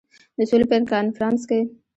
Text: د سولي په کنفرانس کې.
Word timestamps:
د 0.37 0.39
سولي 0.49 0.65
په 0.69 0.77
کنفرانس 0.91 1.41
کې. 1.49 1.59